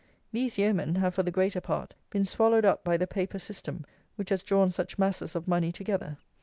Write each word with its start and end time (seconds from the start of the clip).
These 0.31 0.57
yeomen 0.57 0.95
have, 0.95 1.13
for 1.13 1.21
the 1.21 1.29
greater 1.29 1.61
part, 1.61 1.93
been 2.09 2.25
swallowed 2.25 2.65
up 2.65 2.83
by 2.83 2.97
the 2.97 3.05
paper 3.05 3.37
system 3.37 3.85
which 4.15 4.31
has 4.31 4.41
drawn 4.41 4.71
such 4.71 4.97
masses 4.97 5.35
of 5.35 5.47
money 5.47 5.71
together. 5.71 6.17